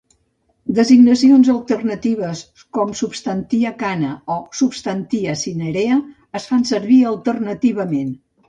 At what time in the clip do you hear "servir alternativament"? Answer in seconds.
6.75-8.13